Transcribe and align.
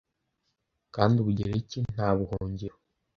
kandi 0.95 1.15
ubugereki 1.19 1.77
nta 1.93 2.09
buhungiro 2.17 2.75